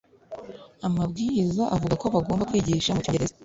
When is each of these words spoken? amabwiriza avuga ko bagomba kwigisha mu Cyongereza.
amabwiriza 0.87 1.63
avuga 1.75 1.93
ko 2.01 2.05
bagomba 2.15 2.47
kwigisha 2.49 2.95
mu 2.95 3.01
Cyongereza. 3.05 3.35